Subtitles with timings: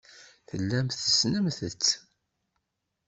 [0.47, 1.85] Tellamt tessnemt-tt.